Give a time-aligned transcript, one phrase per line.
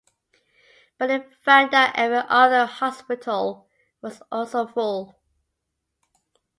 [0.97, 3.69] But it found that every other hospital
[4.01, 5.15] was also full.